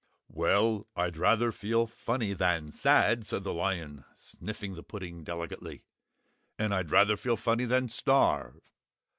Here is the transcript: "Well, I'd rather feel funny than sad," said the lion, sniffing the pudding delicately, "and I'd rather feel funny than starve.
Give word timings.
"Well, 0.31 0.87
I'd 0.95 1.15
rather 1.15 1.51
feel 1.51 1.85
funny 1.85 2.33
than 2.33 2.71
sad," 2.71 3.23
said 3.23 3.43
the 3.43 3.53
lion, 3.53 4.03
sniffing 4.15 4.73
the 4.73 4.81
pudding 4.81 5.23
delicately, 5.23 5.83
"and 6.57 6.73
I'd 6.73 6.89
rather 6.89 7.15
feel 7.15 7.37
funny 7.37 7.65
than 7.65 7.87
starve. 7.87 8.61